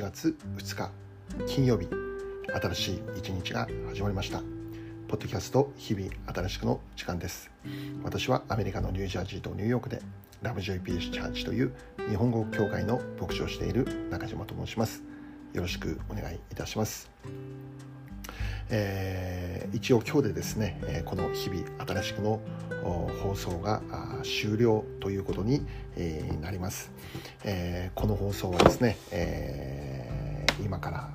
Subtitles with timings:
[0.00, 0.90] 8月2日
[1.46, 1.86] 金曜日
[2.62, 4.40] 新しい一日が始まりました。
[5.08, 7.50] ポッドキャスト日々新しくの時間です。
[8.02, 10.00] 私はアメリカのニュージャージーとニューヨークで
[10.40, 11.74] ラブジョイピーチャーチという
[12.08, 15.02] 日本語協会の牧師をしている中島と申します。
[15.52, 17.10] よろしくお願いいたします。
[18.72, 22.40] えー、一応今日でですねえこの日々新しくの
[23.22, 23.82] 放送が
[24.22, 25.66] 終了ということに
[26.40, 26.92] なります、
[27.44, 31.08] えー、この放送はですね、えー、今から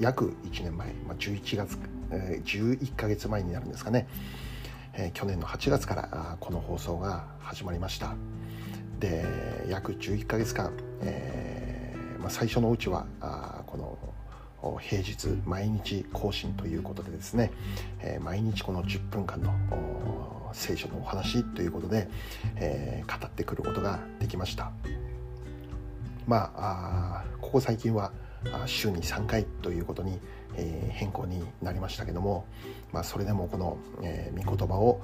[0.00, 1.78] 約1年前、まあ、11月、
[2.10, 4.08] えー、11ヶ月前になるんですかね、
[4.94, 8.14] えー、去年の8月からこの放送が始まりました。
[9.00, 9.24] で
[9.68, 13.98] 約11ヶ月間、えーまあ、最初のうちはあこの
[14.80, 17.50] 平日毎日更新ということでですね、
[18.00, 19.52] えー、毎日この10分間の
[20.52, 22.08] 聖書のお話ということで、
[22.56, 24.70] えー、語ってくることができました。
[26.26, 28.12] まあここ最近は
[28.66, 30.18] 週に3回ということに、
[30.56, 32.46] えー、変更になりましたけども、
[32.92, 35.00] まあ、それでもこの、えー、御言葉を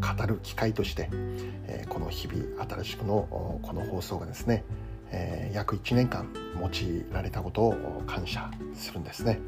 [0.00, 4.64] 語る機会として、えー、この日々新しくのこの放送がですね、
[5.10, 6.28] えー、約1年間
[6.60, 9.38] 用いられたことを感謝するんですね。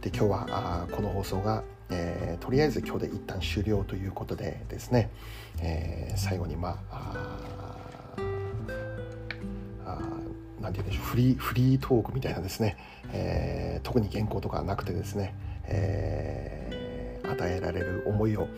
[0.00, 5.10] で今日はあこの放送が、えー、とりあえず今日で一旦終了ということでですね、
[5.60, 7.62] えー、最後にまあ
[10.62, 12.76] 何て言うんでしょうフリーフリートークみたいなですね、
[13.12, 18.48] えー、特に原稿とかなくてですね、えー、与えられる思いを、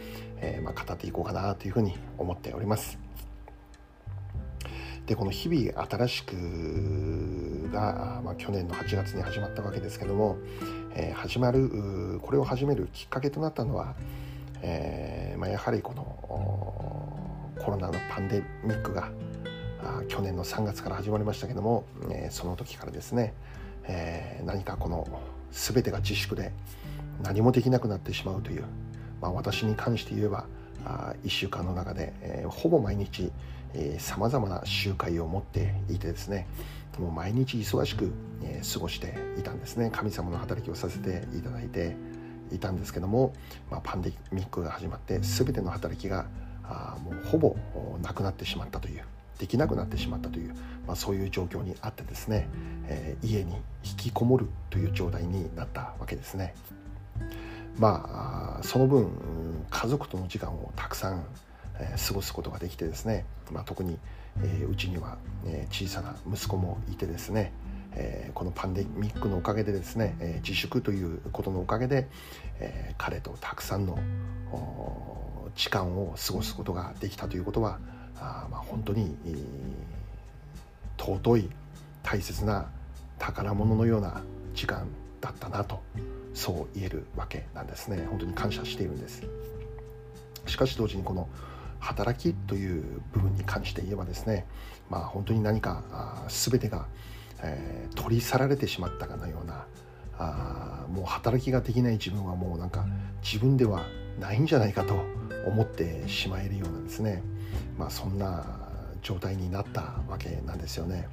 [0.41, 3.04] えー、まあ、語っていこうかなというふうに思っております。
[5.07, 10.39] でこの日々新しくが、まあ、去年の8月に始まったわけですけども、
[10.95, 13.95] えー、始まるこれを始めるきっかけとなったのは、
[14.63, 16.05] えーまあ、やはりこの
[17.63, 19.11] コロナのパンデミックが
[20.09, 23.35] 去年の3月から始まりましたけども、えー、その時からですね、
[23.85, 25.07] えー、何かこの
[25.53, 26.53] 全てが自粛で
[27.23, 28.65] 何もできなくなってしまうという、
[29.21, 30.47] まあ、私に関して言えば
[30.85, 33.33] あ1週間の中で、えー、ほぼ毎日
[33.99, 36.47] さまざまな集会を持っていてですね
[36.99, 38.13] もう毎日忙しく、
[38.43, 41.97] えー、過ごしていたんですね神様の働きをさせていただいて
[42.53, 43.33] いたんですけども、
[43.71, 46.27] まあ、パンデミックが始まって全ての働きが
[46.63, 47.57] あもうほぼ
[48.01, 49.03] なくなってしまったという
[49.39, 50.55] できなくなってしまったという、
[50.87, 52.49] まあ、そういう状況にあってですね、
[52.87, 56.55] えー、家に引きこもるという状態になったわけですね。
[57.79, 59.11] まあその分
[59.71, 61.25] 家族との時間をたくさん、
[62.07, 63.99] 過ごすことができてですね、まあ、特に、
[64.39, 65.19] えー、うちには、
[65.71, 67.53] 小さな息子もいてですね、
[68.35, 72.09] このパンデミックのおかげでですね、自粛ということのおかげで、
[72.97, 73.99] 彼とたくさんの
[75.57, 77.79] 時間を過ごすことができたということは
[78.51, 79.17] まあ本当に、
[80.97, 81.51] 尊い
[82.03, 82.71] 大切な
[83.19, 84.23] 宝物のような
[84.55, 84.87] 時間
[85.21, 85.83] だったなと
[86.35, 88.07] そう言えるわけなんですね。
[88.11, 89.23] 本当に感謝しているんです。
[90.47, 91.29] しかし同時にこの
[91.81, 94.47] 働きという部分に関して言えばですね
[94.91, 96.87] まあ本当に何かあ全てが、
[97.43, 99.67] えー、取り去られてしまったかのような
[100.19, 102.87] あもう働きができない自分はもうなんか
[103.23, 103.85] 自分では
[104.19, 104.95] ないんじゃないかと
[105.47, 107.23] 思ってしまえるようなですね。
[107.79, 108.45] まあ、そんな
[109.03, 111.09] 状態になったわけなんですよね。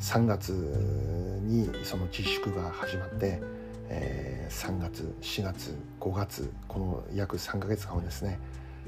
[0.00, 3.42] 3月にその自粛が始まって、
[3.88, 8.38] えー、3月4月5月この約3ヶ月間はですね、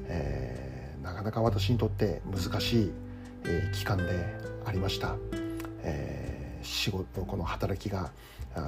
[0.06, 2.92] えー、なかなか私にとって難しい、
[3.44, 4.04] えー、期間で
[4.64, 5.16] ありました。
[5.82, 8.10] えー、仕事この働きが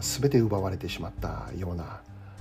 [0.00, 2.00] 全て奪われてしまったような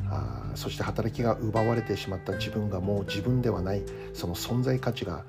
[0.09, 3.83] あそして働きが奪われてしまった自分がもう自分ではない
[4.13, 5.23] その存在価値が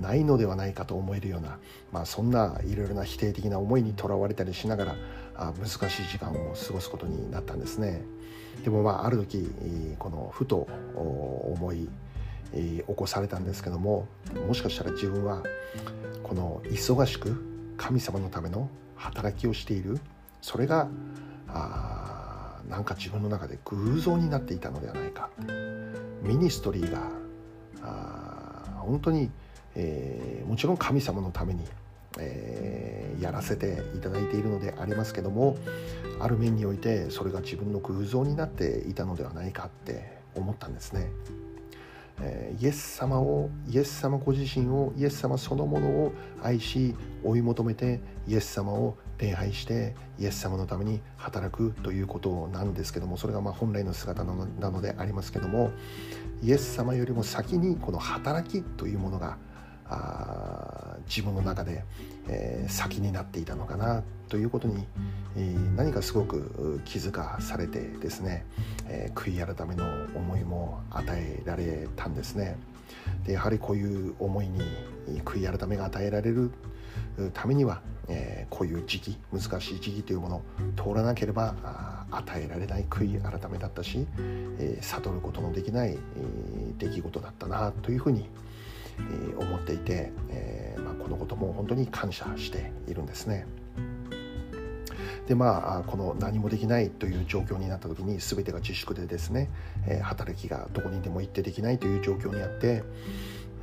[0.00, 1.58] ないのではないかと思えるような、
[1.92, 4.96] まあ、そんないろいろな否定的な思いにとらわれたりしながら
[5.38, 8.02] あ難しい時間を過ごすことになったんですね。
[8.64, 9.50] でもまあある時
[9.98, 11.88] このふと思い
[12.54, 14.08] 起こされたんですけども
[14.46, 15.42] もしかしたら自分は
[16.22, 20.00] この忙しく神様のための働きをしている
[20.40, 20.88] それが
[21.48, 25.28] あなんか自分の中で偶像になっていたのではないか
[26.22, 27.10] ミニストリーが
[27.82, 29.30] あ本当に
[29.76, 31.62] えー、もちろん神様のために、
[32.18, 35.56] えー、やらせていただいているのでありますけども
[36.20, 41.10] ある面においてそれが自分の偶像になっていたのではないかって思ったんですね。
[42.20, 54.34] えー、イエス様をイエス様ご自身をイエス様そのものを愛し追い求めてイエス様を礼拝してイエス様のために働くということなんですけどもそれがま本来の姿な
[54.70, 55.72] のでありますけども
[56.42, 59.38] イエス様よりも先にこの働きというものが
[59.88, 61.84] あ自分の中で、
[62.28, 64.86] えー、先になっていたのかなということに、
[65.36, 68.44] えー、何かすごく気づかされてですね、
[68.88, 69.84] えー、悔い改めの
[70.14, 72.56] 思いも与えられたんですね。
[73.24, 74.60] でやはりこういう思いに
[75.24, 76.50] 悔い改めが与えられる
[77.34, 80.42] ためには、えー、こういう時期難しい時期というものを
[80.76, 81.54] 通らなければ
[82.10, 84.06] 与えられない悔い改めだったし、
[84.58, 88.28] えー、悟ることのできない、えー、出来事だったなというふうに、
[89.38, 93.46] 思っていて、えーまあ、このことも本当に感謝しているんですね。
[95.26, 99.50] でまあこの何もできないという状況になった時に全てが自粛でですね、
[99.88, 102.84] え、働きがどこにでも行ってできないという状況にあって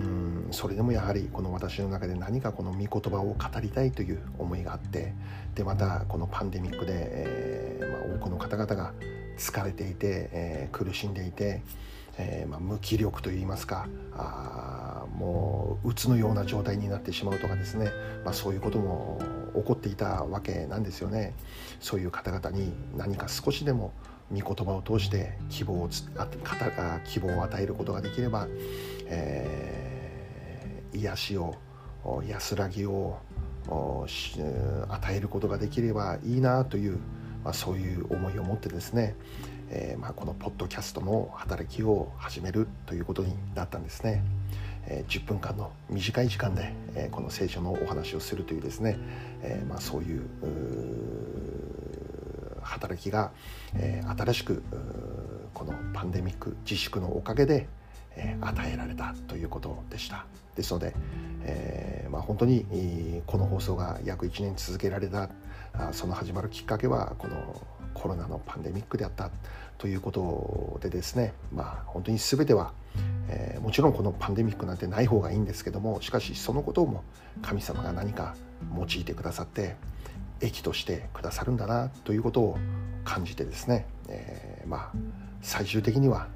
[0.02, 5.14] うんそれでもやはりこの私の中で何かこの御言葉を語りたいという思いがあって
[5.56, 8.94] でまたこのパンデミックで、えーまあ、多くの方々が
[9.38, 11.62] 疲れていて、えー、苦しんでいて、
[12.18, 17.92] えーまあ、無気力といいますかあもう鬱のような状態になってしまうとかですね、
[18.24, 19.20] まあ、そういうことも
[19.56, 21.34] 起こっていたわけなんですよね。
[21.80, 23.94] そういう方々に何か少しでも
[24.32, 26.28] 御言葉を通して希望をあ
[27.06, 28.48] 希望を与えることができれば、
[29.06, 31.56] えー、癒しを
[32.28, 33.18] 安らぎを
[33.68, 36.98] 与えることができればいいなという、
[37.44, 39.16] まあ、そういう思いを持ってですね、
[39.76, 44.24] えー、まあ、このポッドキャストの働きを始めるということになったんですね。
[44.86, 49.00] えー、10分間の短い時間で、えー、この聖書のお話をするというですね、
[49.42, 50.22] えまあ、そういう
[52.62, 53.32] 働きが、
[53.76, 54.62] えー、新しく
[55.56, 57.68] このパンデミック自粛のおかげで、
[58.16, 60.28] えー、与えられたということでした。
[60.56, 60.94] ですので、
[61.46, 65.30] えーまあ、本当にこの放送が約1年続けられた
[65.94, 67.60] その始まるきっかけはこの
[67.94, 69.32] コロナのパンデミックであった。
[69.84, 72.72] ということでですねまあ本当に全ては、
[73.28, 77.04] えー、もちろんこのパンデミックなんてない方がいいんですけどもしかしそのことも
[77.42, 78.34] 神様が何か
[78.78, 79.76] 用いてくださって
[80.40, 82.58] 益としてくださるんだなということを
[83.04, 84.92] 感じてですね、えー、まあ
[85.42, 86.30] 最終的には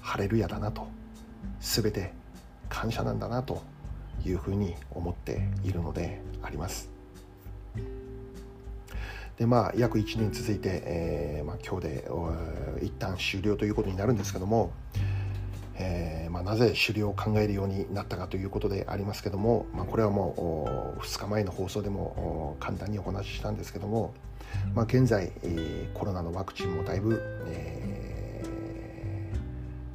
[0.00, 0.88] ハレルヤだなと
[1.60, 2.14] 全て
[2.70, 3.62] 感謝なんだなと
[4.24, 6.93] いうふうに思っているのであります。
[9.38, 12.08] でまあ約1年続いて、えーまあ、今日で
[12.82, 14.72] 一旦終了ということになるんですけども、
[15.76, 24.14] えーまあ、なぜ狩猟を考えるようになったかということでありますけども、まあ、これはもう2日前の放送でも簡単にお話ししたんですけども、
[24.74, 28.48] まあ、現在、えー、コロナのワクチンもだいぶ、えー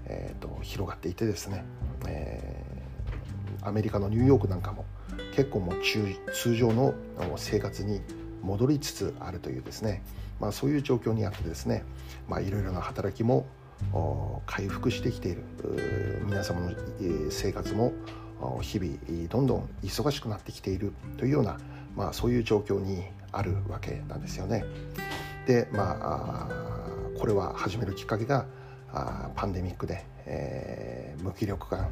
[0.08, 1.64] えーと、広がっていてですね、
[2.08, 4.86] えー、アメリカのニューヨークなんかも
[5.34, 5.76] 結構もう
[6.34, 6.94] 通常の
[7.38, 8.02] 生活に
[8.42, 10.02] 戻りつつあるというですね、
[10.40, 11.84] まあ、そういう状況にあってですね、
[12.42, 13.46] いろいろな働きも
[14.46, 15.44] 回復してきている。
[16.26, 16.72] 皆様の
[17.30, 17.94] 生活も
[18.62, 20.94] 日々どんどん忙しくなってきている。
[21.18, 21.58] というような、
[21.96, 24.66] まあ、そういう状況にあるわけなんですよね。
[25.46, 26.48] でまあ
[27.18, 28.46] これは始めるきっかけが
[29.36, 31.90] パンデミックで、えー、無気力感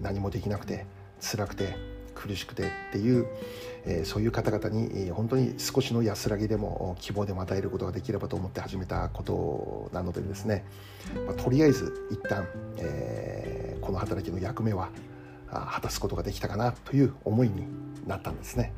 [0.00, 0.86] 何もできなくて
[1.20, 1.76] 辛くて
[2.16, 3.26] 苦しくてっていう、
[3.84, 10.64] えー、そういう方々に、本当に少しの安らぎでも希望でも与えることができればと思って始めたことなのでですね、
[11.26, 12.48] まあ、とりあえず一旦、
[12.78, 14.88] えー、この働きの役目は
[15.48, 17.66] 果たすことができたかなという思いに
[18.06, 18.72] なったんですね。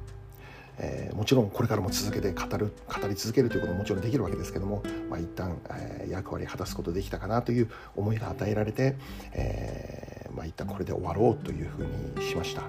[0.80, 8.96] えー、もちろんこれからも続けて語る語り続けるということももちろんできるわけですけども、まあ、一旦、えー、役割果たすことできたかなという思いが与えられて、
[9.32, 12.62] えー、まあ、一旦これで終わろうというふうにしました。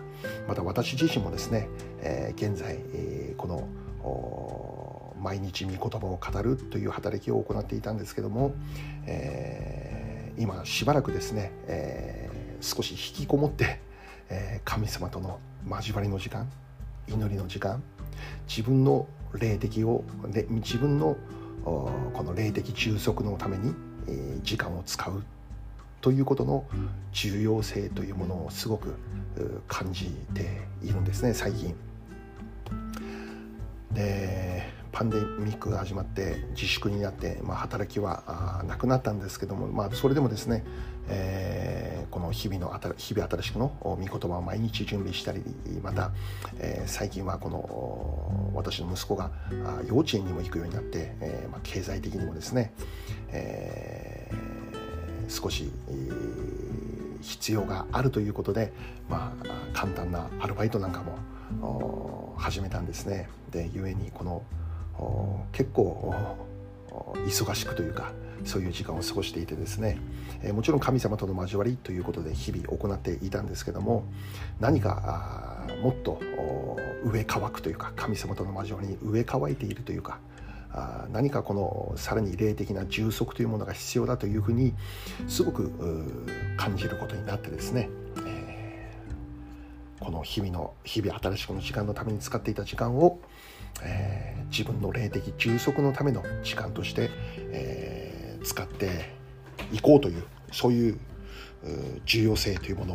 [0.47, 1.69] また私自身もですね、
[2.01, 8.53] え現在、えこの毎日御言葉を語るという働きを行っていたんですけども、
[9.05, 12.29] え今しばらくですね、え
[12.61, 13.79] 少し引きこもって、
[14.29, 15.39] え神様との
[15.69, 16.49] 交わりの時間
[17.07, 17.81] 祈りの時間
[18.47, 20.03] 自分の霊的を
[20.49, 21.17] 自分の
[21.63, 21.91] こ
[22.23, 23.73] の霊的充足のために
[24.43, 25.23] 時間を使う。
[26.01, 26.65] ということの
[27.11, 28.95] 重要性というものをすごく
[29.67, 31.75] 感じているんですね最近。
[33.91, 40.63] でパンデミックが始まって自粛になって、まあ、働きはなくなったんですけども、まあ、それでもですね、
[41.07, 45.43] えー、この日々の日々新しくの御言葉を毎日準備したり
[45.81, 46.11] また、
[46.59, 49.31] えー、最近はこの私の息子が
[49.87, 52.73] 幼稚園にも行くようになって、えーまあ、経済的にもですね、
[53.29, 54.18] えー、
[55.29, 58.73] 少し、えー、必要があるということで、
[59.07, 61.03] まあ、簡単なアルバイトなんか
[61.61, 63.29] も始めたんですね。
[63.51, 64.43] で故にこの
[65.51, 66.13] 結構
[67.27, 68.11] 忙しくというか
[68.45, 69.97] そういう時間を過ごしていてですね、
[70.43, 74.05] えもちろん神様との交わりということで日々行っていたんですけども
[74.59, 76.21] 何かもっと
[77.03, 80.19] 上乾くというか神様との交わりに上乾いているというか
[80.71, 84.73] あ何かこのさらに霊的な充足というものが必要だというふうに
[85.27, 85.71] すごく
[86.57, 87.89] 感じることになってですね、
[88.25, 93.19] えー、この日々の日々新しくの時間のために使っていた時間を、
[93.81, 97.09] えー、自分の霊的充足のための時間として、
[97.51, 99.11] えー、使って
[99.71, 100.99] いこうというそういう
[102.05, 102.93] 重要性というもの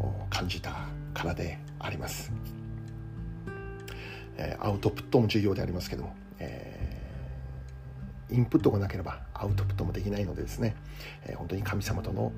[0.00, 2.32] を感じたからであります。
[4.60, 6.87] アウトプットも重要でありますけども、え
[8.30, 10.74] インプットがなければアウトプットもできないのでですね、
[11.26, 12.32] え本当に神様との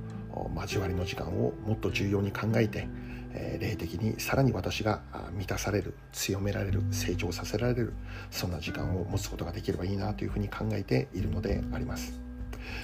[0.56, 2.88] 交わりの時間をもっと重要に考えて、
[3.32, 7.92] え霊的にさらに私が満たされる強められる成長させられる
[8.30, 12.12] そんな時間を持つことができればいいなというふうに考えているのであります。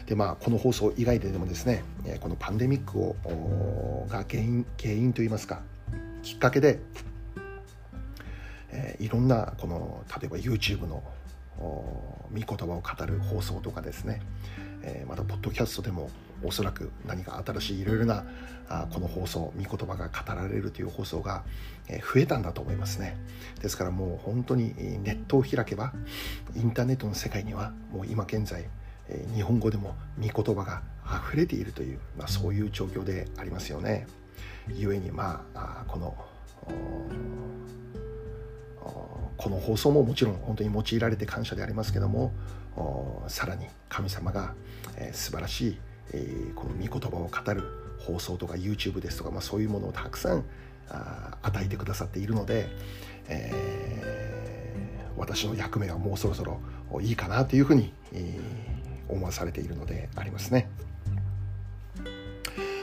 [0.07, 1.85] でまあこの放送以外ででもですね
[2.21, 5.61] このパンデミックをが原因原因といいますか
[6.23, 6.81] きっかけで、
[8.71, 11.03] えいろんなこの例えば YouTube の
[12.33, 14.21] 御言葉を語る放送とかですね、
[14.83, 16.11] えー、またポッドキャストでも
[16.43, 18.25] おそらく何か新しいいろいろな
[18.69, 21.45] あこの放送御言葉が語られるという放送が、
[21.89, 23.17] え増えたんだと思いますね
[23.63, 25.93] ですからもう本当にネットを開けば
[26.55, 28.69] インターネットの世界にはもう今現在
[29.35, 30.83] 日本語でも御言葉が
[31.29, 34.07] 溢れているという、まあ、そういう状況でありますよね。
[34.69, 36.17] 故にまあこの
[39.37, 42.33] この放送ももちろん本当に用いられて感謝でありますけども
[43.29, 44.55] さらに神様が、
[44.97, 45.79] えー、素晴らしい、
[46.55, 47.63] この御言葉を語る
[47.99, 50.45] 放送とか YouTube ですとか、まあ、そういうものをたくさん
[51.43, 52.69] 与えてくださっているので、
[53.29, 56.61] えー、私の役目はもうそろそろ
[57.01, 57.93] いいかなというふうに、
[59.09, 60.69] 思わされているのでありますね。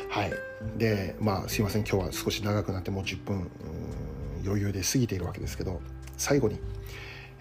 [0.09, 0.33] はい、
[0.77, 3.49] でまあすいません今日は少し長くなってもう10分
[4.45, 5.81] 余裕で過ぎているわけですけど
[6.17, 6.59] 最後に、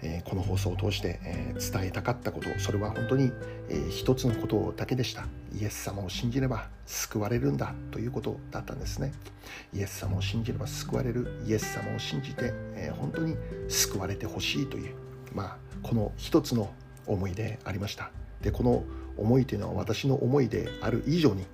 [0.01, 3.31] え、この放送を通して、え、伝えたかったことそれは本当に、
[3.69, 5.25] えー、一つのことだけでした。
[5.55, 9.13] イエス様を信じれば救われるんだということだったんですね。
[9.73, 11.41] イエス様を信じれば救われる。
[11.45, 13.35] イエス様を信じて、え、本当に
[13.69, 14.95] 救われてほしいという
[15.33, 16.71] まあこの一つの
[17.05, 18.11] 思いでありました。
[18.41, 18.83] でこの
[19.17, 21.45] 思いというのは私の思いである以上に、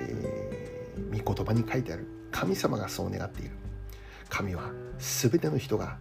[0.00, 2.06] えー、御言葉に書いてある。
[2.30, 3.52] 神様がそう願っている。
[4.28, 5.96] 神は全ての人が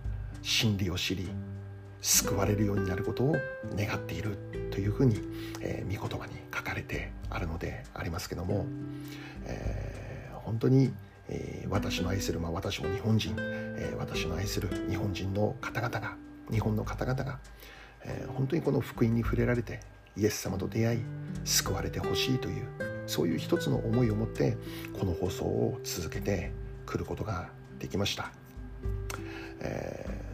[0.46, 1.28] 真理を知り
[2.02, 3.36] 救われるようになることを
[3.76, 4.38] 願っている
[4.70, 5.20] というふうに、
[5.60, 8.68] えー、御言葉に書かれてあるのでありますけども、
[9.46, 10.94] えー、本当に、
[11.30, 16.16] えー、私の愛する、まあ、私も日本人、えー、私の愛する日本人の方々が
[16.52, 17.40] 日本の方々が、
[18.04, 19.80] えー、本当にこの福音に触れられて
[20.16, 21.00] イエス様と出会い
[21.44, 22.68] 救われてほしいという
[23.08, 24.58] そういう一つの思いを持って
[24.94, 26.52] この放送を続けて
[26.86, 27.50] くることが
[27.80, 28.32] できました。
[29.60, 30.25] え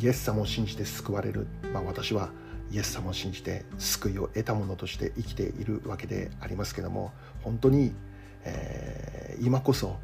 [0.00, 2.30] イエス様を信じて救われる、まあ、私は
[2.70, 7.92] イエス様を信じて救いを得たものとして生きているわけでありますけども本当に、
[8.44, 9.96] えー、今こそ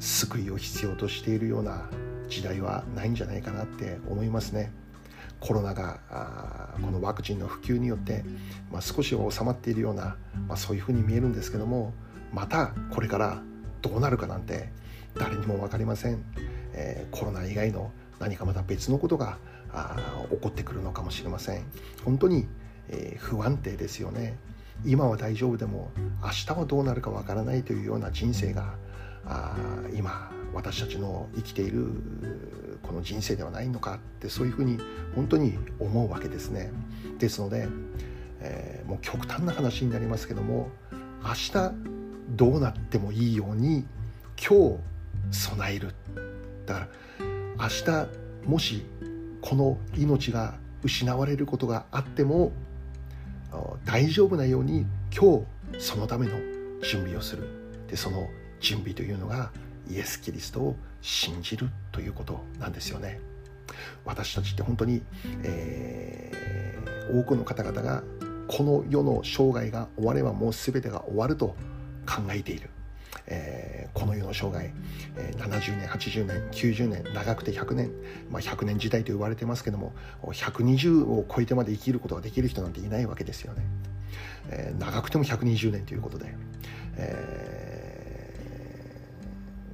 [0.00, 1.88] 救いを必要としているような
[2.28, 4.72] 時代はないんじゃないかなって思いますね。
[5.40, 6.00] コロナが
[6.80, 8.24] このワクチンの普及によって、
[8.72, 10.16] まあ、少しは収まっているような、
[10.48, 11.92] まあ、そういうふうに見えるんですけども
[12.32, 13.42] またこれから
[13.82, 14.70] どうなるかなんて
[15.14, 16.24] 誰にも分かりません、
[16.72, 17.92] えー、コロナ以外の
[18.24, 19.36] 何かまた別のことが
[20.30, 21.64] 起こってくるのかもしれません。
[22.06, 22.48] 本当に、
[22.88, 24.38] えー、不安定ですよね。
[24.82, 25.90] 今は大丈夫でも
[26.22, 28.76] 明日はどうなるかわからないというような人生が
[29.26, 29.56] あ
[29.94, 31.86] 今私たちの生きている
[32.82, 34.78] この人生ではないのかってそういうふうに
[35.14, 36.72] 本当に思うわけですね。
[37.18, 37.68] ですので、
[38.40, 40.70] えー、もう極端な話になりますけども
[41.22, 41.72] 明日
[42.30, 43.86] どうなってもいいように
[44.40, 44.78] 今
[45.30, 45.94] 日備える。
[46.64, 46.88] だから
[47.64, 48.08] 明日
[48.44, 48.84] もし
[49.40, 52.52] この命が失われることがあっても
[53.86, 56.32] 大丈夫なように今日そのための
[56.82, 57.48] 準備をする。
[57.88, 58.28] でその
[58.60, 59.50] 準備というのが
[59.88, 63.18] イエス・キリストを信じるということなんですよね。
[64.04, 65.00] 私たちって本当に、
[65.42, 68.02] えー、多くの方々が
[68.46, 71.56] この世の生涯が終わればもう全てが終わると
[72.06, 72.68] 考えている。
[73.26, 74.70] えー、この世の生涯、
[75.16, 77.92] えー、70年80年90年長くて100年、
[78.30, 79.92] まあ、100年時代と言われてますけども
[80.22, 83.64] 120を超えてまで生きることができる人なんていないわけですよね、
[84.50, 86.34] えー、長くても120年ということで、
[86.96, 88.04] え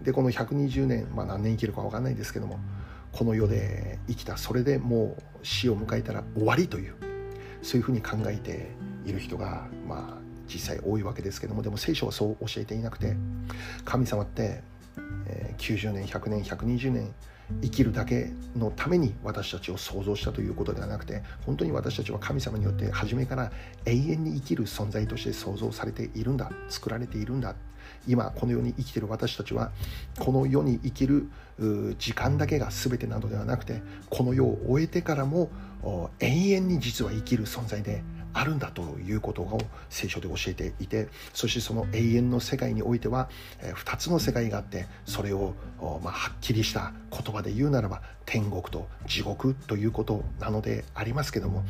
[0.02, 2.58] ー、でこの120年、まあ、何年生きるか分かんないですけども
[3.12, 6.94] この世で生きたそれでもう死を迎えたら終わりという
[7.62, 8.70] そういうふうに考えて
[9.04, 10.19] いる人がまあ
[10.52, 13.16] 実際多いわけですけどもでも聖書はそう教えていなくて
[13.84, 14.62] 神様って、
[15.26, 17.14] え、90年100年120年
[17.62, 23.50] 生きるだけのために私たちを創造したということではなくて本当に私たちは神様によって初めから
[23.84, 27.54] 永遠に生きる存在として創造されているんだ作られているんだ。
[28.06, 29.72] 今この世に生きている私たちは
[30.18, 31.30] この世に生きる
[31.98, 35.50] 時間だけが全てなどではなくてこの世を終えてからも
[36.18, 38.02] 永遠に実は生きる存在で
[38.32, 43.28] あるんだということを聖書で教えていてそしてその永遠の世界においては
[43.60, 51.64] 2つの世界があってそれを、はっきりした言葉で言うならば天国と地獄ということなのでありますけども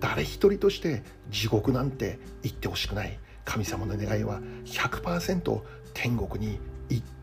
[0.00, 3.18] 誰一人として地獄なんて言ってほしくない。
[3.44, 5.60] 神様の願いは100%
[5.92, 6.58] 天国に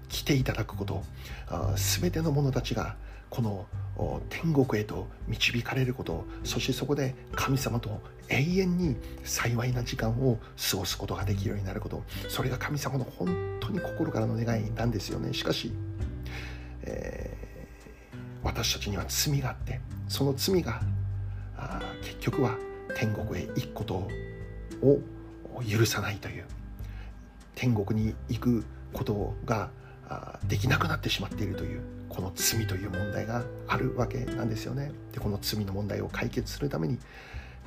[0.07, 1.03] 来ていただくこと。
[1.99, 2.95] 全ての者たちが
[3.29, 3.65] この
[4.29, 6.25] 天国へと導かれること。
[6.43, 10.39] そしてそこで神様と永遠に幸いな時間を
[10.71, 12.03] 過ごすことができるようになること。
[12.29, 13.27] それが神様の本
[13.59, 15.33] 当に心からの願いなんですよね。
[15.33, 15.73] しかし、
[16.83, 20.81] えー、私たちには罪があってその罪が
[22.03, 22.57] 結局は
[22.95, 24.07] 天国へ行くこと
[24.81, 25.01] を
[25.69, 26.45] 許さないという
[27.55, 29.69] 天国に行くことが
[30.47, 34.91] できなくなってしまっているというこの罪という問題があるわけなんですよね。
[35.13, 36.97] でこの罪の問題を解決するために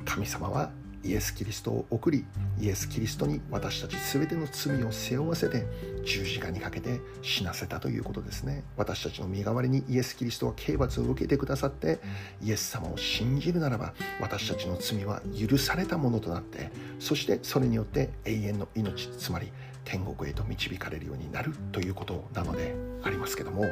[0.04, 0.70] 神様は
[1.04, 2.24] イエス・キリストを送り
[2.58, 5.66] イエス・キリストに私たち全ての罪を背負わせて
[6.04, 8.64] 十字架にかけて死なせたということですね。
[8.76, 12.00] 私たちの身代わりにイエス・キリストは刑罰を受けてくださって
[12.42, 19.52] イエス様を信じるならば私たちの罪は許されたものとなってそしてそれによって永遠の命つまり
[19.84, 23.64] 天国へと導かれるようになるということなのでありますけども。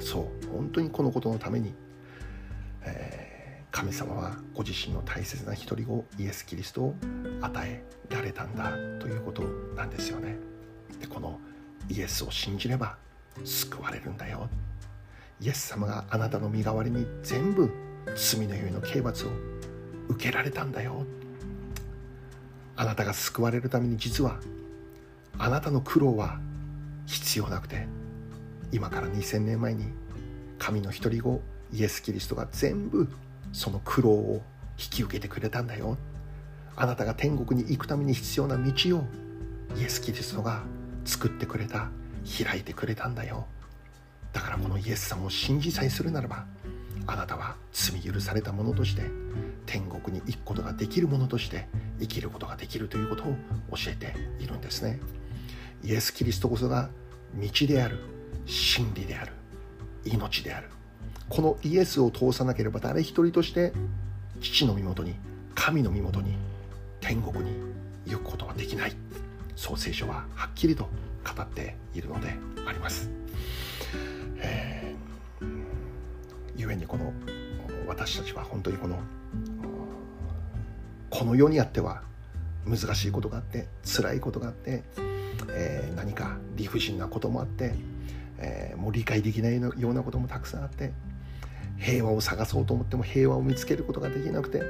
[0.00, 1.74] そう本当にこのことのために、
[2.84, 3.21] えー
[3.72, 6.94] 神様はご自身の大切な一人子イエス・キリストを
[7.40, 9.42] 与えられたんだということ
[9.74, 10.36] なんですよね。
[11.00, 11.40] でこの
[11.88, 12.96] イエスを信じれば
[13.44, 14.46] 救われるんだよ。
[15.40, 17.72] イエス様があなたの身代わりに全部
[18.14, 19.30] 罪のゆえの刑罰を
[20.08, 21.06] 受けられたんだよ。
[22.76, 24.38] あなたが救われるために実は
[25.38, 26.38] あなたの苦労は
[27.06, 27.86] 必要なくて
[28.70, 29.86] 今から2000年前に
[30.58, 31.40] 神の一人子
[31.72, 33.08] イエス・キリストが全部
[33.52, 34.42] その苦労を
[34.78, 35.96] 引き受けてくれたんだよ。
[36.74, 39.04] あなたが天国に行くために必要な道を
[39.76, 40.62] イエス・キリストが
[41.04, 41.90] 作ってくれた
[42.44, 43.46] 開いてくれたんだよ。
[44.32, 46.46] だからこのイエス様を信じさえするならば
[47.06, 49.02] あなたは罪許された者として
[49.66, 51.66] 天国に行くことができる者として
[52.00, 53.26] 生きることができるということを
[53.72, 55.00] 教えているんですね。
[55.84, 56.88] イエス・キリストこそが
[57.34, 57.98] 道である
[58.46, 59.32] 真理である
[60.04, 60.68] 命である。
[61.32, 63.72] このイエスを通さなければ誰一人として
[64.42, 65.14] 父の身元に
[65.54, 66.34] 神の身元に
[67.00, 67.56] 天国に
[68.06, 68.92] 行くことはできない
[69.56, 70.90] そう聖書ははっきりと
[71.24, 72.34] 語っているので
[72.66, 73.08] あります。
[74.40, 77.14] えー、故にこの
[77.86, 78.98] 私たちは本当にこの
[81.08, 82.02] この世にあっては
[82.66, 84.82] 難しいことがあって辛いことがあって、
[85.48, 87.72] えー、何か理不尽なこともあって、
[88.36, 90.92] えー、もう理解できないようなこともたくさんあって
[91.82, 94.62] 平和を探そうと思っても平和を見つけることができなくて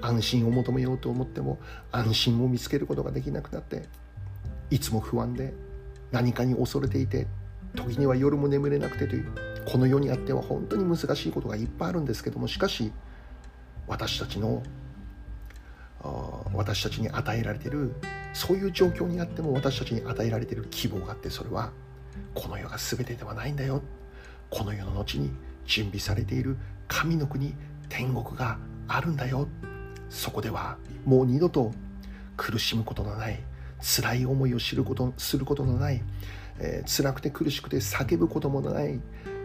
[0.00, 1.58] 安心を求めようと思っても
[1.90, 3.88] 安心を見つけることができなくなって
[4.70, 5.52] いつも不安で
[6.12, 7.26] 何かに恐れていて
[7.74, 9.32] 時には夜も眠れなくてという
[9.66, 12.92] この世にあっては本当に難しいことがいっぱいあるんですけどもしかし
[13.88, 14.62] 私たちの
[16.52, 17.94] 私たちに与えられている
[18.34, 21.72] そういう状況にあっても私たちに与えられている希望があってそれは
[22.34, 23.82] この世が全てではないんだよ。
[24.50, 25.30] この世の後に
[25.66, 26.56] 準備されている
[26.88, 27.54] 神の国
[27.88, 29.48] 天国があるんだよ。
[30.08, 31.72] そこではもう二度と
[32.36, 33.40] 苦しむことのない
[33.80, 36.02] 辛い思いを知ることすることのない、
[36.58, 39.00] えー、辛くて苦しくて叫ぶこともない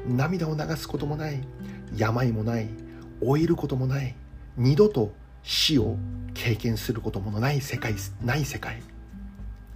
[0.08, 1.42] 涙を流すこともない
[1.96, 2.70] 病もない
[3.22, 4.16] 老いることもない
[4.58, 5.12] 二度と
[5.44, 5.98] 死を
[6.34, 8.82] 経験することもない世界ない世界。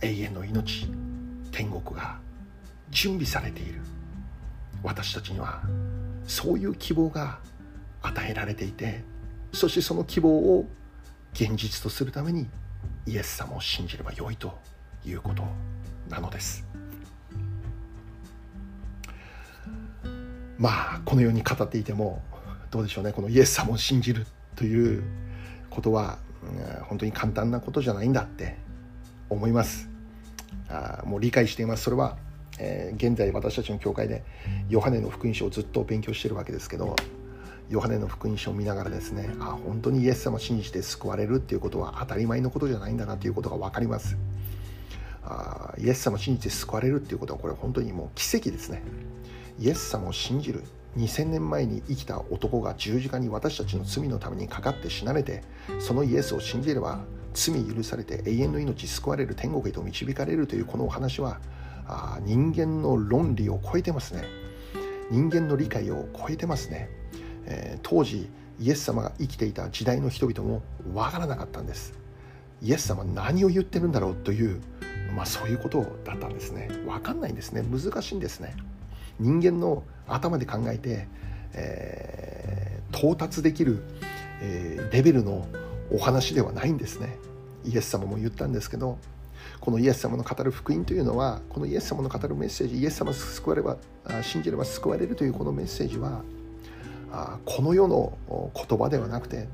[0.01, 0.87] 永遠の命
[1.51, 2.19] 天国が
[2.89, 3.81] 準備されている。
[4.83, 5.61] 私たちには
[6.27, 7.39] そういう希望が
[8.01, 9.03] 与えられていて
[9.53, 10.67] そしてその希望を
[11.33, 12.47] 現実とするために
[13.05, 14.57] イエス様を信じればよいと
[15.05, 15.43] いうこと
[16.09, 16.65] なのです。
[20.57, 22.21] まあこのように語っていても
[22.71, 23.11] どうでしょうね。
[23.11, 25.03] このイエス様を信じるという
[25.69, 26.19] ことは
[26.83, 28.57] 本当に簡単なことじゃないんだって
[29.29, 29.89] 思います。
[30.69, 31.83] あもう理解しています。
[31.83, 32.17] それは
[32.59, 34.23] えー、現在私たちの教会で
[34.69, 36.95] ヨハネの福音書をずっと勉強してるわけですけど
[37.69, 44.17] ヨハネの福音書を見ながらですねあ本当にイエス様を信じて救われるっていうことは当たり前のことじゃないんだなということが分かります。
[45.25, 48.83] あイエス様を信じて救われるっていうことはこれ本当にもう奇跡ですね。
[49.57, 50.63] イエス様を信じる。
[50.97, 55.41] 2000年前に生きた男が十字架に私たちの罪のためにかかって死なれて
[55.79, 56.99] そのイエスを信じれば
[57.33, 61.39] 罪許されて永遠の命救われる天国へと導かれるというこのお話は
[61.87, 64.23] あ人間の論理を超えてますね。
[65.11, 66.89] 人間の理解を超えてますね、
[67.45, 70.61] えー、当時イエス様が生きていた時代の人々も
[70.93, 71.93] わからなかったんです。
[72.61, 74.61] イエス様何を言ってるんだろうという
[75.15, 76.69] まあそういうことだったんですね。
[76.85, 77.61] わかんないんですね。
[77.61, 78.55] 難しいんですね。
[79.19, 81.07] 人間の頭で考えて、
[81.53, 83.83] えー、到達できる、
[84.41, 85.47] えー、レベルの
[85.91, 87.17] お話ではないんですね。
[87.65, 88.97] イエス様も言ったんですけど
[89.63, 93.77] このイエス様の語る福音というのはこのイエス様の語るメッセージイエス様救われば
[94.21, 96.21] 信じれば救われるというこのメッセージは
[97.45, 99.47] この世の言葉ではなくて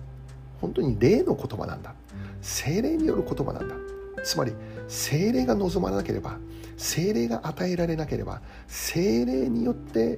[0.62, 1.94] 本当に霊の言葉なんだ。
[2.42, 3.76] 精霊による言葉なんだ。
[4.24, 4.54] つまり
[4.88, 6.40] 精霊が望まなければ
[6.76, 10.18] 精霊が与えられなければ精霊によって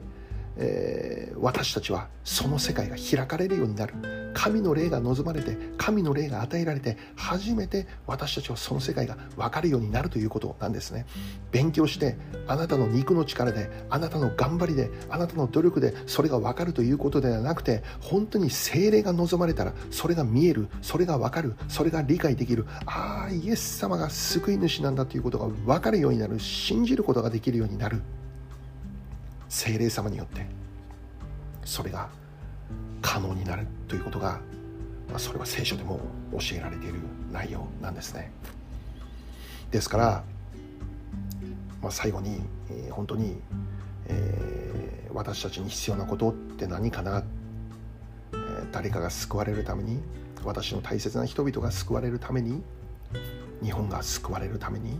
[0.57, 3.93] えー、私たちはその世界が開かれるようになる。
[4.33, 11.05] 神の霊が望まれて神の霊が与えられて初めて私たちはその世界が分かるようになるということなんですね。
[11.51, 28.01] 勉強してあなたの肉の力であなたの頑張りであなたの努力でそれが分かるということではなくて本当に精霊が望まれたらそれが見えるそれが分かるそれが理解できるああイエス様が救い主なんだということが分かるようになる信じることができるようになる。
[29.51, 30.45] 精霊様によって
[31.65, 32.07] それが
[33.01, 34.39] 可能になるということが、
[35.09, 35.99] まあ、それは聖書でも
[36.31, 36.99] 教えられている
[37.33, 38.31] 内容なんですね。
[39.69, 40.23] ですから、
[41.81, 43.41] まあ、最後に、えー、本当に、
[44.07, 47.21] えー、私たちに必要なことって何かな、
[48.31, 49.99] えー、誰かが救われるために
[50.45, 52.63] 私の大切な人々が救われるために
[53.61, 54.97] 日本が救われるために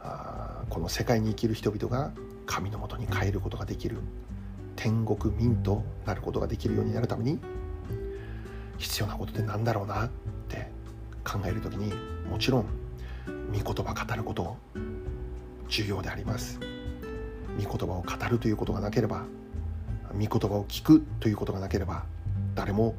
[0.00, 2.10] あこの世界に生きる人々が
[2.46, 3.98] 神のもとに帰ることができる。
[4.76, 7.40] 天国民となることができるようになるために
[8.78, 10.10] 必要なことって何だろうなっ
[10.48, 10.70] て
[11.24, 11.92] 考える時に
[12.30, 12.66] もちろん
[13.52, 14.56] 御言葉語ること
[15.68, 16.60] 重要であります。
[17.56, 19.24] 御言葉を語るということがなければ
[20.12, 22.04] 御言葉を聞くということがなければ
[22.54, 22.94] 誰も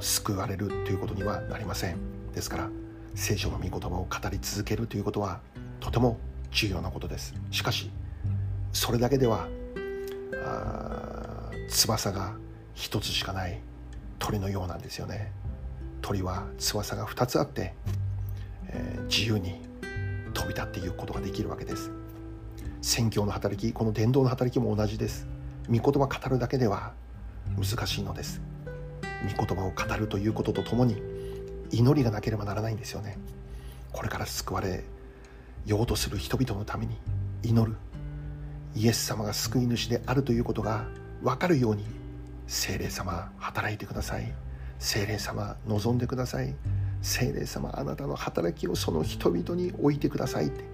[0.00, 2.32] 救われるということにはなりません。
[2.32, 2.70] ですから
[3.14, 5.40] 聖書の御言葉を語り続けるということは
[5.78, 6.18] とても
[6.50, 7.34] 重要なことです。
[7.52, 7.88] しかし
[8.74, 9.48] それだけでは
[11.68, 12.34] 翼が
[12.74, 13.60] 一つしかない
[14.18, 15.32] 鳥のようなんですよね。
[16.02, 17.72] 鳥は翼が2つあって、
[18.68, 19.62] えー、自由に
[20.34, 21.90] 飛び立っていくことができるわけです。
[22.82, 25.26] 宣教の働きこの伝道の働きも同じです。
[25.68, 26.92] 御言葉語るだけでは
[27.56, 28.40] 難しいのです。
[29.36, 31.00] 御言葉を語るということとともに
[31.70, 33.18] 祈りがなければならないんですよね。
[33.92, 34.82] これから救われ
[35.64, 36.96] ようとする人々のために
[37.42, 37.76] 祈る。
[38.74, 40.86] イエス様が救い主であるということが
[41.22, 41.84] 分かるように
[42.46, 44.32] 精霊様働いてください。
[44.78, 46.54] 精霊様望んでください。
[47.00, 50.64] 精霊様あなたの働きをその人々に置いてくださいって。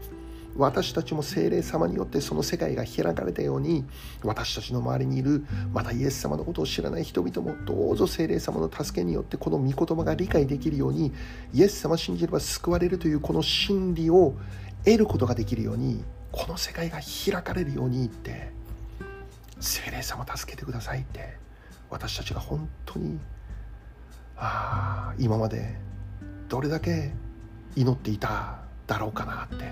[0.56, 3.84] 私たちも精霊様によってその世界が開かれたように
[4.22, 11.12] 私たちの周りにいるまたイエス様のことを知らない人々もどうぞ精霊様の助けによってこの御言葉が理解できるように
[11.54, 14.34] イエス様信じれば救われるというこの真理を
[14.84, 16.02] 得ることができるように
[16.33, 18.51] この世界が開かれるようにって
[19.61, 21.37] 精霊様助けてくださいって
[21.90, 23.19] 私たちが本当に
[24.37, 25.77] ああ今まで
[26.49, 27.12] どれだけ
[27.77, 29.64] 祈っていただろうかなって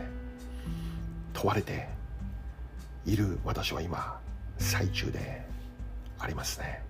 [1.32, 1.88] 問われて
[3.06, 4.20] いる私は今
[4.58, 5.46] 最中で
[6.18, 6.82] ありますね。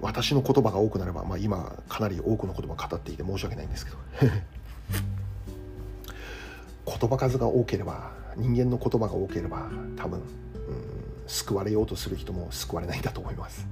[0.00, 3.96] 私の言葉が多くなれば、まあ、今かなり多くの言葉を語っていて申し訳ないんですけど。
[6.86, 10.24] 言葉数が多ければ人間の言葉が多ければ多分、うん、
[11.26, 13.66] 救われようとする人も救われないんだと思います。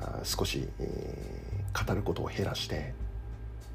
[0.00, 2.94] あ少し、えー、語ることを減らして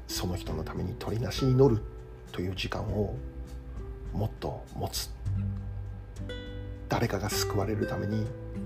[0.08, 1.82] その人のために取りなし祈る
[2.32, 3.14] という時間を
[4.12, 5.10] もっと持つ。
[6.88, 8.24] 誰かが救われるために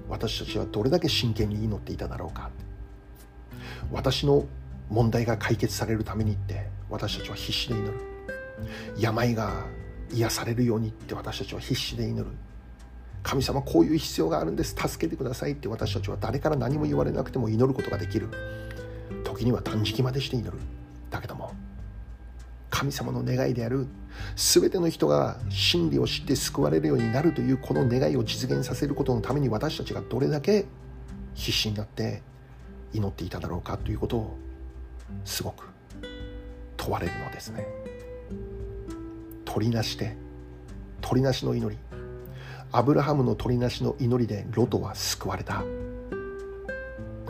[0.09, 2.51] 私たちはどれだけ真剣に祈っていただろうか。
[3.91, 4.45] 私の
[4.91, 7.95] 問題が解決されるためにって私たちは必死で祈る。
[8.99, 9.67] 病が
[10.13, 12.27] 癒されるようにって私たちは必死で祈る。
[13.23, 14.75] 神様こういう必要があるんです。
[14.75, 18.29] 助けてくださいって私たちは誰から何も言われなくても祈ることができる。
[19.25, 20.59] 時には断食までして祈る。
[21.11, 21.53] だけども
[22.71, 23.87] 神様の願いである。
[24.37, 30.67] 全ての人が真理を知って救われるようになるというこの願いを実現させることのために私たちがどれだけ
[31.35, 32.23] 必死になって
[32.93, 34.37] 祈っていただろうかということを
[35.25, 35.69] すごく
[36.77, 37.67] 問われるのですね。
[39.59, 40.17] りなして
[41.01, 41.81] 取りなしの祈り。
[42.73, 45.65] アブラハムの取りなしの祈りでロトは救われた。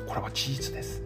[0.07, 1.03] これは事実です。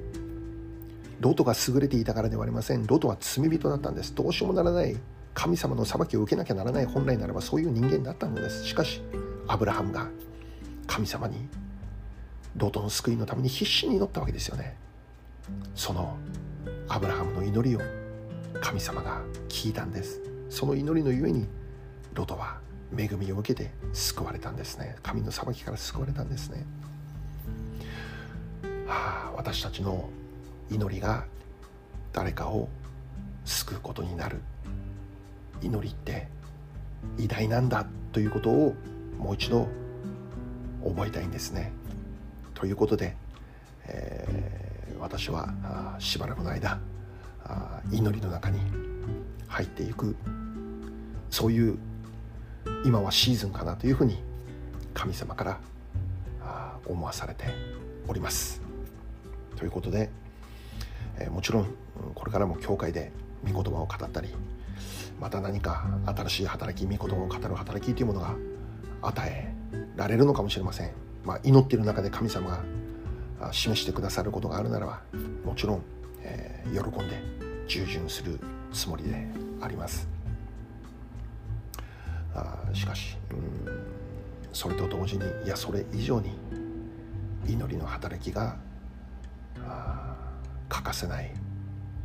[1.20, 2.86] ロトが優れていたからではありません。
[2.86, 4.14] ロトは罪人だったんです。
[4.14, 4.96] どうしようもならない。
[5.34, 6.86] 神様の裁きを受けなきゃならない。
[6.86, 8.64] 本来ならばそういう人間だったのです。
[8.64, 9.00] しかし
[9.46, 10.08] アブラハムが
[10.86, 11.48] 神様に
[12.56, 14.76] ロトの救いのために必死に祈ったわけですよね。
[15.74, 16.16] その
[16.88, 17.80] アブラハムの祈りを
[18.60, 20.33] 神様が聞いたんです。
[20.54, 21.48] その祈りのゆえに
[22.14, 22.58] ロトは
[22.96, 24.94] 恵みを受けて救われたんですね。
[25.02, 26.64] 神の裁きから救われたんですね、
[28.86, 30.08] はあ、私たちの
[30.70, 31.24] 祈りが
[32.12, 32.68] 誰かを
[33.44, 34.40] 救うことになる。
[35.60, 36.28] 祈りって
[37.18, 38.76] 偉大なんだということを
[39.18, 39.66] もう一度
[40.84, 41.72] 覚えたいんですね。
[42.54, 43.16] ということで、
[43.88, 46.78] えー、私はしばらくの間
[47.90, 48.60] 祈りの中に
[49.48, 50.14] 入っていく
[51.34, 51.78] そういう
[52.84, 54.22] 今はシーズンかなというふうに
[54.94, 55.60] 神様から
[56.86, 57.46] 思わされて
[58.06, 58.62] おります。
[59.56, 60.10] ということで、
[61.18, 61.74] え、もちろん
[62.14, 63.10] これからも教会で
[63.44, 64.28] 御言葉を語ったり
[65.20, 68.36] また何か新しい働き御言葉を語る働きというものが
[69.02, 69.52] 与え
[69.96, 70.92] られるのかもしれません、
[71.24, 72.62] まあ、祈っている中で神様
[73.40, 75.00] が示してくださることがあるならば
[75.44, 75.82] もちろん、
[76.22, 77.20] えー、喜んで
[77.66, 78.38] 従順する
[78.72, 79.26] つもりで
[79.60, 80.13] あります
[82.34, 83.84] あしかしうん
[84.52, 86.36] それと同時にいやそれ以上に
[87.46, 88.56] 祈りの働きが
[90.68, 91.32] 欠かせない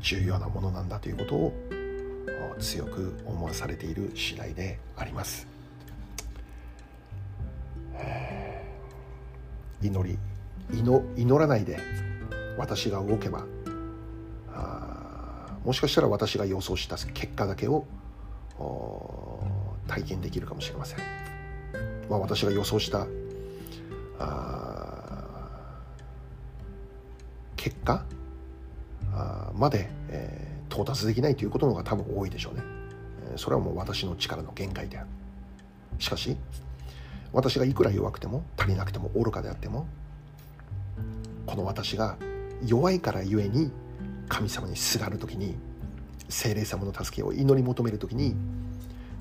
[0.01, 1.53] 重要なものなんだということを
[2.59, 5.47] 強く思わされている次第であります。
[9.81, 10.17] 祈り
[10.77, 11.79] 祈祈らないで
[12.57, 13.45] 私が動けば
[15.63, 17.85] もしかしたら私が予想した結果だけを
[19.87, 20.99] 体験できるかもしれません、
[22.09, 23.07] まあ、私が予想した
[27.55, 28.03] 結果
[29.55, 32.63] まで、えー、到達できないということの方が多分多いでしょうね。
[33.35, 35.07] それはもう私の力の限界である。
[35.99, 36.37] しかし
[37.33, 39.87] 私がいくら弱くても足りなくても愚かであっても
[41.45, 42.17] この私が
[42.65, 43.71] 弱いからゆえに
[44.27, 45.57] 神様にすがる時に
[46.29, 48.35] 精霊様の助けを祈り求める時に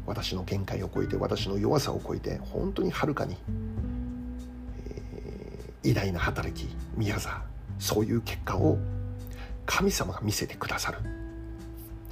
[0.06, 3.36] 私の限界を超えて私の弱さを超えて本当にはるかに、
[4.88, 7.42] えー、偉大な働き宮沢
[7.78, 8.78] そういう結果を
[9.66, 10.98] 神様が見せてくださる。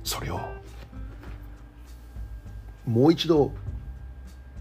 [0.04, 0.40] それを
[2.87, 3.50] もう一度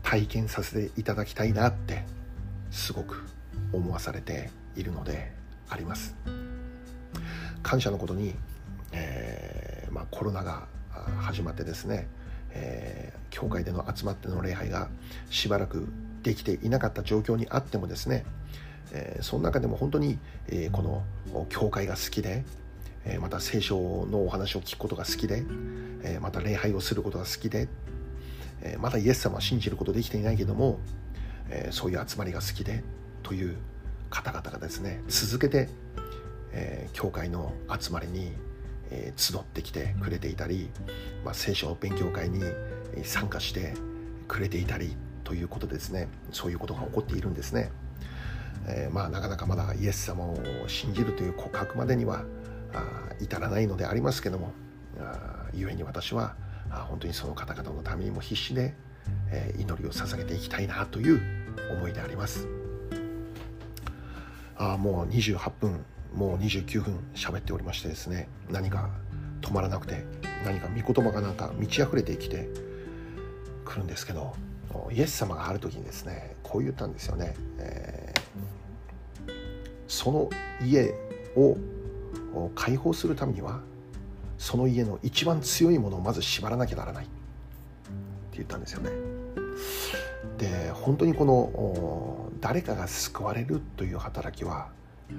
[0.01, 2.03] 体験させていただきたいなって
[2.71, 3.23] すごく
[3.71, 5.31] 思わされているので
[5.69, 6.15] あります。
[7.61, 8.33] 感謝のことに、
[8.91, 10.67] えー、まあ、コロナが
[11.21, 12.07] 始まってですね、
[12.51, 14.89] えー、教会での集まっての礼拝が
[15.29, 15.87] しばらく
[16.21, 18.25] できていなかった状況にあってもですね、
[18.91, 22.43] えー、その中でも本当に、えこの教会が好きで
[23.05, 23.77] えまた聖書
[24.09, 25.43] のお話を聞くことが好きで、
[26.03, 27.67] えまた礼拝をすることが好きで、
[28.61, 30.79] えまだイエス様は信じることできていないけども、
[31.49, 32.83] えそういう集まりが好きで
[33.21, 33.57] という
[34.09, 35.69] 方々がですね続けて、
[36.51, 38.33] え教会の集まりに、
[38.91, 40.69] え集ってきてくれていたり、
[41.23, 42.41] まあ、聖書の勉強会に
[43.03, 43.73] 参加して
[44.27, 47.71] くれていたりということですねそういうことが起こっているんですね。
[48.67, 52.23] えー、まあなかなかまだイエス様を信じるという告白までには
[53.19, 54.51] 至らないのでありますけども
[55.53, 56.35] 故に私は
[56.69, 58.73] 本当にその方々のためにも必死で、
[59.31, 61.21] え祈りを捧げていきたいなという
[61.71, 62.47] 思いであります
[64.57, 68.89] あもう28分もう29分喋っておりましてですね何か
[69.41, 70.05] 止まらなくて
[70.45, 72.47] 何か御言葉がなんか満ち溢れてきて
[73.65, 74.33] くるんですけど
[74.91, 79.31] イエス様がある時にですねこう言ったんですよね、えー、
[79.87, 80.29] その
[80.63, 80.93] 家
[81.35, 81.57] を
[82.55, 83.61] 解放するためには
[84.37, 87.13] その家の一番強いものをまず縛らなきゃならないって
[88.37, 88.91] 言ったんですよね。
[90.37, 94.67] で本当にこの誰かが救われるという働きは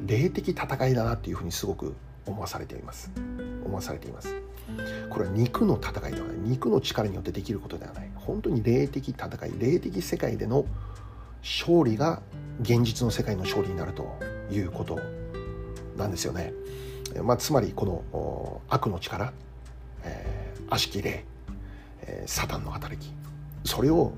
[0.07, 1.95] 霊的戦いだなっていうふうにすごく
[2.27, 3.11] 思わされています。
[3.65, 4.35] 思わされています。
[5.11, 6.37] これは肉の戦いではない。
[6.39, 8.11] 肉の力によってできることではない。
[8.17, 10.67] 本当に霊的戦い霊的世界での
[11.43, 12.23] 勝利が
[12.61, 14.19] 現実の世界の勝利になると
[14.51, 14.99] いうこと
[15.97, 16.53] なんですよね。
[17.23, 19.33] まあ、つまりこの悪の力、
[20.03, 21.25] えー、悪しき霊、
[22.03, 23.13] えー、サタンの働き
[23.65, 24.13] それを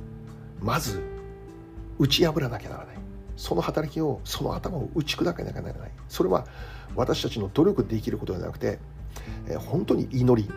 [0.61, 1.01] まず
[1.99, 2.98] 打ち破らなきゃならない。
[3.39, 5.91] その働きをその頭を打ち砕かなきゃならない。
[6.09, 6.45] それは
[6.97, 8.81] 私たちの努力できることではなくて、
[9.49, 10.51] え本当に祈り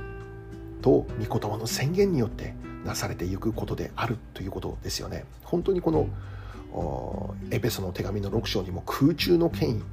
[0.82, 5.26] と御言葉の宣言によってなされていくことであるということですよね。
[5.44, 6.10] 本当にこの
[7.52, 9.84] エペソの手紙の6章にも空中の権威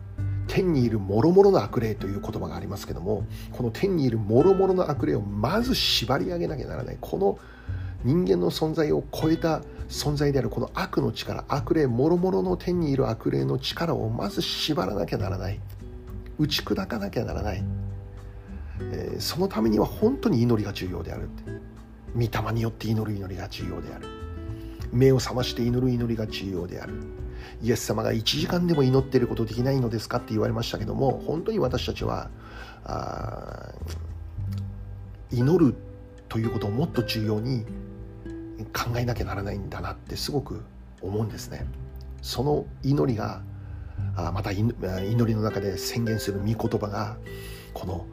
[0.46, 6.96] 天にいる諸々の悪霊という言葉がありますけどもこの天にいる諸々の悪霊をまず縛り上げなきゃならない。
[6.98, 7.38] この
[8.02, 15.60] 人間の存在を超えた存在であるこの悪の力悪霊諸々の天にいる悪霊の力をまず縛らなきゃならない。
[16.38, 17.64] 打ち砕かなきゃならない、
[18.80, 21.28] えー、そのためには本当に祈りが重要である
[22.14, 24.06] 御霊によって祈る祈りが重要である。
[24.92, 26.94] 目を覚まして祈る祈りが重要である。
[27.62, 32.30] イエス様が1時間でも祈っていることできないのですかって言われましたけども本当に私たちは
[35.32, 35.74] 祈る
[36.28, 37.64] ということをもっと重要に
[38.66, 40.64] 考えなきゃならないんだなってすごく
[41.00, 41.66] 思うんですね。
[42.22, 43.42] その祈りが
[44.16, 44.74] あまた祈
[45.26, 47.16] りの中で宣言する御言葉が
[47.72, 48.06] この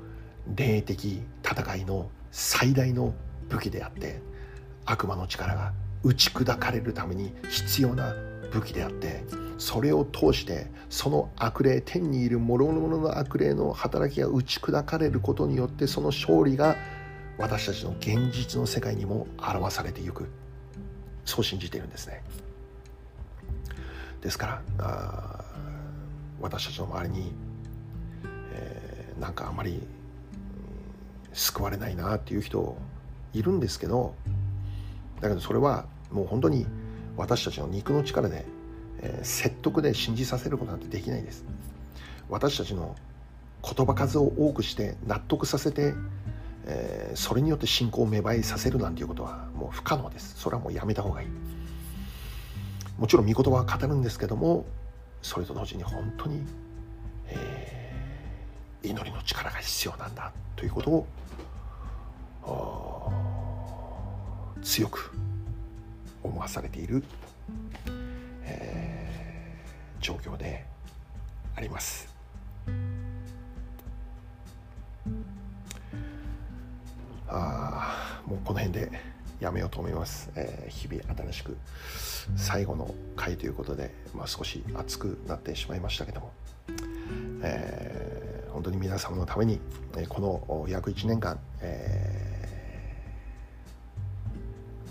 [0.55, 3.13] 霊的戦いの最大の
[3.49, 4.21] 武器であって
[4.85, 8.13] 悪魔の力が打ち砕かれるために必要な
[8.51, 9.23] 武器であって
[9.57, 16.75] それを通してその悪霊天にいる諸々の悪霊の働きが打ち砕かれることによってその勝利が
[17.37, 20.29] 私たちの現実の世界にも表されていく。
[21.25, 22.23] そう信じているんですね。
[24.21, 25.45] ですから
[26.41, 27.31] 私たちの周りに、
[28.53, 29.81] えー、なんかあまり
[31.33, 32.77] 救われないなっていう人
[33.33, 34.15] いるんですけど
[35.21, 36.65] だけどそれはもう本当に
[37.17, 38.45] 私たちの肉の力で、
[39.01, 41.45] えー、説得で信じさせることなんてできないです。
[42.29, 42.95] 私たちの
[43.63, 45.93] 言葉数を多くして納得させて
[46.67, 51.27] えー、それによって信仰を芽生えさせるなんていうことはもう不可能ですそれはもうやめた方がいい
[52.97, 54.65] もちろん御言葉は語るんですけども
[55.21, 56.41] それと同時に本当に、
[57.27, 61.07] えー、祈りの力が必要なんだということを
[64.61, 65.11] 強く
[66.23, 67.03] 思わされている、
[68.43, 70.65] えー、状況で
[71.55, 72.14] あります。
[77.27, 78.91] あもうこの辺で
[79.39, 81.57] やめようと思います、えー、日々新しく
[82.35, 86.31] 最後の回ということで、まあ、少し熱くなってしまいましたけども、
[87.43, 89.59] えー、本当に皆様のために、
[89.97, 93.03] えこの約1年間、え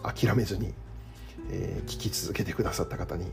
[0.02, 0.72] ー、諦めずに、
[1.50, 3.26] え聞き続けてくださった方に、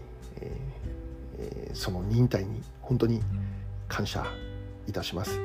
[1.38, 3.22] えその忍耐に本当に
[3.88, 4.26] 感謝
[4.88, 5.40] いたします。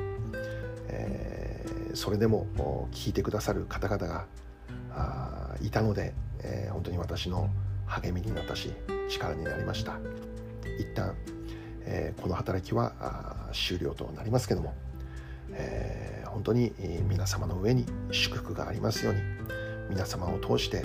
[0.87, 1.36] えー
[1.97, 2.45] それでも
[2.91, 4.27] 聞いてくださる方々が
[5.63, 7.49] いたので、え、本当に私の
[7.87, 8.71] 励みになったし
[9.09, 9.97] 力になりました。
[10.79, 11.15] 一旦、
[11.81, 14.75] え、この働きは終了となりますけども、
[15.53, 16.71] え、本当に
[17.09, 19.21] 皆様の上に祝福がありますように
[19.89, 20.83] 皆様を通して、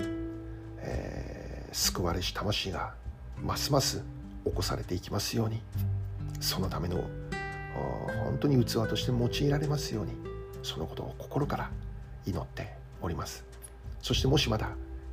[0.79, 2.95] え、救われし魂が
[3.39, 4.03] ますます
[4.45, 5.61] 起こされていきますように
[6.39, 7.03] そのための
[8.25, 10.32] 本当に器として用いられますように
[10.63, 11.69] そのことを心から
[12.25, 13.45] 祈っております。
[14.01, 14.71] そしてもしまだ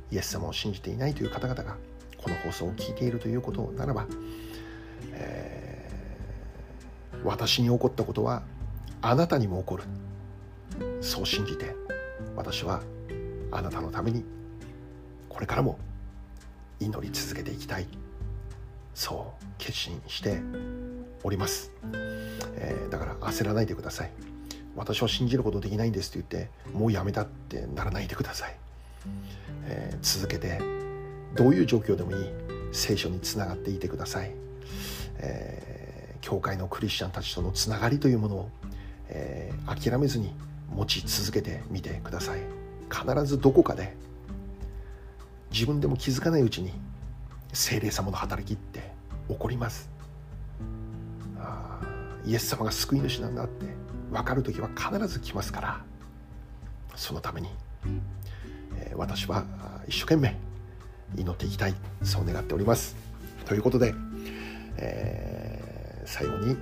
[0.09, 1.77] イエス様を信じていないという方々が
[2.17, 4.07] この放送を聞いているということならば、
[5.13, 8.43] えー、私に起こったことは
[9.01, 9.83] あなたにも起こる。
[11.01, 11.75] そう信じて
[12.35, 12.81] 私は
[13.51, 14.23] あなたのために
[15.29, 15.77] これからも
[16.79, 17.87] 祈り続けていきたい。
[18.93, 20.41] そう決心して
[21.23, 21.71] おります、
[22.55, 24.30] えー、だから焦らないでください。
[24.75, 28.55] 私は信じることできないんですって言ってもうやめたってならないでください、
[29.65, 30.59] えー、続けて
[31.35, 32.25] どういう状況でもいい
[32.71, 34.31] 聖書につながっていてください、
[35.17, 38.49] えー、教会のクリスチャンたちとのつながりというものを、
[39.09, 40.33] えー、諦めずに
[40.73, 42.39] 持ち続けてみてください。
[42.89, 43.95] 必ずどこかで
[45.51, 46.71] 自分でも気づかないうちに
[47.53, 48.91] 精霊様の働きって
[49.29, 49.89] 起こります。
[52.25, 53.65] イエス様が救い主なんだって
[54.11, 55.81] 分かる時は必ず来ますから
[56.95, 57.49] そのために、
[58.75, 59.45] えー、私は
[59.87, 60.35] 一生懸命
[61.15, 62.95] 祈っていきたいそう願っております。
[63.45, 63.93] ということで、
[64.77, 66.55] えー、最後に、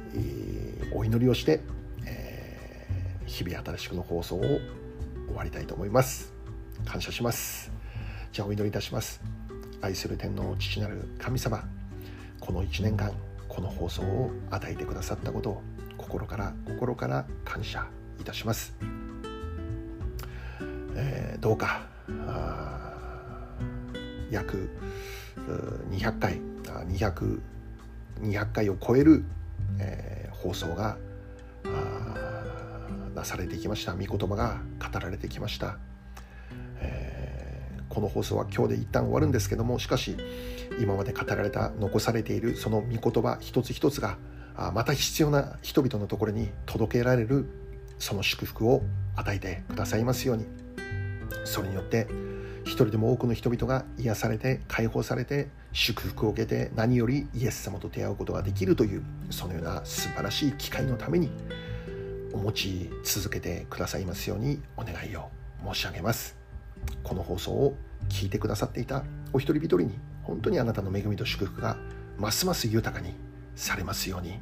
[0.94, 1.62] お祈りをして、
[2.06, 4.60] えー、日々新しくの放送を終
[5.36, 6.34] わりたいと思います。
[6.86, 7.72] 感謝します。
[8.32, 9.22] じゃあお祈りいたします。
[9.82, 11.64] 愛する天皇父なる神様
[12.40, 13.14] この1年間
[13.48, 15.62] この放送を与えてくださったことを
[16.10, 17.86] 心から心から感謝
[18.20, 18.74] いたします、
[20.96, 21.84] えー、どうか
[24.32, 24.72] 約
[25.92, 26.42] 200回
[26.88, 27.40] 200
[28.22, 29.24] 200回を超える、
[29.78, 30.98] えー、放送が
[33.16, 33.94] なされてきました。
[33.94, 35.78] 御言葉が語られてきました、
[36.80, 40.18] えー、この放送は今日で一旦終わるんですけどもしかし
[40.80, 44.18] 今まで語られた残されているその御言葉一つ一つが
[44.74, 47.46] また必要な人々のところに届けられる
[47.98, 48.84] その祝福を
[49.16, 50.46] 与えてくださいますように。
[51.46, 52.08] それによって
[52.64, 61.32] 一人でも多くの人々が癒されて解放されて祝福を受けて何よりイエス様と出会うことができるというそのような素晴らしい機会のために
[62.34, 65.30] お持ち続けてくださいますようにお願いを
[65.74, 66.38] 申し上げます。
[67.04, 67.76] この放送を
[68.08, 69.04] 聞いてくださっていた
[69.34, 71.78] お一人一人に本当にあなたの恵みと祝福が
[72.18, 73.14] ますます豊かに
[73.60, 74.40] されますように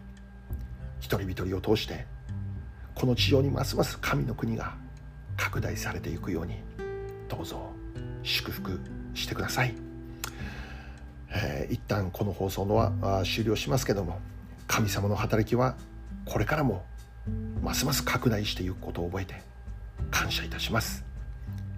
[1.00, 2.06] 一人一人を通して
[2.96, 4.76] この地上にますます神の国が
[5.36, 6.56] 拡大されていくように
[7.28, 7.72] どうぞ
[8.24, 8.80] 祝福
[9.14, 9.74] してください、
[11.32, 14.20] えー、一旦この放送のは終了しますけども
[14.68, 15.76] 神様の働きは
[16.26, 16.84] これからも
[17.62, 19.42] ますます拡大していくことを覚えて
[20.12, 21.04] 感謝いたします。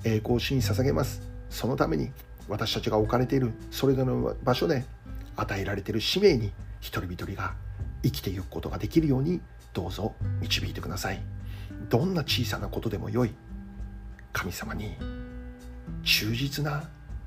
[0.04, 1.22] 栄光を主に捧げます。
[1.50, 2.12] そのために
[2.48, 4.86] 私たちが置かれているそれぞれの場所で
[5.36, 7.54] 与えられている使命に一人一人が
[8.04, 9.42] 生きていくことができるように
[9.74, 11.22] どうぞ導いてください。
[11.90, 13.34] どんな小さなことでもよい。
[14.34, 14.96] 神様に
[16.04, 16.84] 忠実な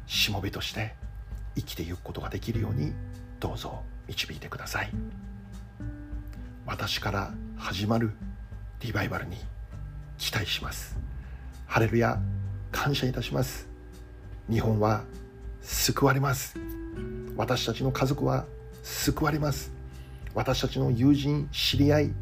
[0.07, 0.95] しもべとして
[1.55, 2.93] 生きていくことができるように
[3.41, 4.91] どうぞ導いてください。
[6.65, 8.13] 私から始まる
[8.81, 9.37] リバイバルに
[10.19, 10.97] 期待します。
[11.67, 12.21] ハレルヤ
[12.71, 13.69] 感謝いたします。
[14.49, 15.05] 日本は
[15.61, 16.57] 救われます。
[17.37, 18.47] 私たちの家族は
[18.83, 19.73] 救われます。
[20.35, 22.15] 私たちの友人知り合い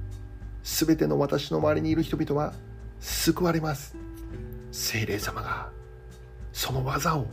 [0.63, 2.53] 全ての私の周りにいる人々は
[3.01, 3.97] 救われます。
[4.73, 5.71] 精霊様が
[6.53, 7.27] その技を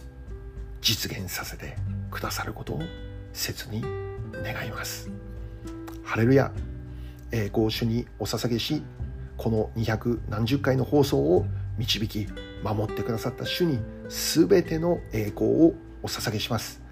[0.82, 1.76] 実現させて
[2.10, 2.82] くださることを
[3.34, 3.82] 切に
[4.44, 5.10] 願います。
[6.04, 6.52] ハレルヤ。
[7.32, 8.82] 栄光主にお捧げし
[9.36, 11.46] この200何十回の放送を
[11.78, 12.26] 導き
[12.64, 16.87] 守ってくださった主に全ての栄光をお捧げします。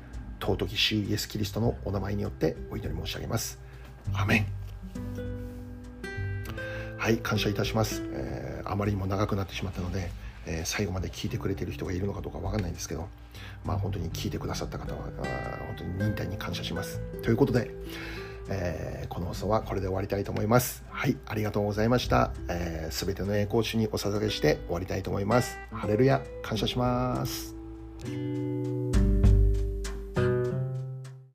[0.45, 3.59] 尊き主イエス・キリストのお名前によってお祈り申し上げます
[4.13, 4.45] アメン
[6.97, 10.09] はい感謝いたします、えー、あまりにも長くなってしまったので
[10.47, 13.07] えー、最後まで聞いてくれている人がいるのかどうかわかんないんですけど、
[13.63, 16.99] まあ本当に聞いてくださった方は、本当に忍耐に感謝します。
[17.23, 17.71] ということで、
[18.49, 20.83] えー、この放送はこれで終わりたいと思います。
[20.89, 22.31] はい、ありがとうございました。
[22.35, 25.57] す、えー、べ、ての栄光主にお捧げして終わりたいと思います。
[25.71, 27.55] ハレルヤ、感謝します。